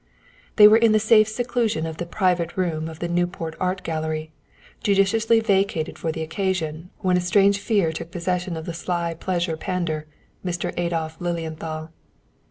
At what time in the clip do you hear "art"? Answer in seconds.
3.59-3.83